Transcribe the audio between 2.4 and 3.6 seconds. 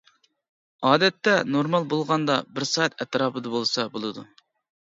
بىر سائەت ئەتراپىدا